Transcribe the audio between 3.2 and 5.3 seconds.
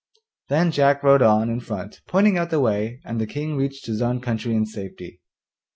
the King reached his own country in safety.